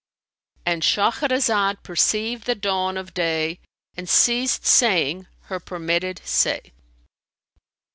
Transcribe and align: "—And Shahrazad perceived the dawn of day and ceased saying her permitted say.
"—And 0.65 0.81
Shahrazad 0.81 1.83
perceived 1.83 2.45
the 2.47 2.55
dawn 2.55 2.97
of 2.97 3.13
day 3.13 3.59
and 3.95 4.09
ceased 4.09 4.65
saying 4.65 5.27
her 5.41 5.59
permitted 5.59 6.21
say. 6.25 6.71